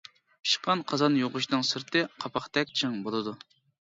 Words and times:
پىشقان 0.45 0.79
قازان 0.91 1.19
يۇغۇچنىڭ 1.21 1.65
سىرتى 1.73 2.03
قاپاقتەك 2.25 2.73
چىڭ 2.81 2.97
بولىدۇ. 3.09 3.37